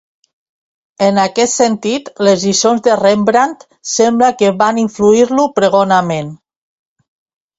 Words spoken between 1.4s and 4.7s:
sentit, les lliçons de Rembrandt sembla que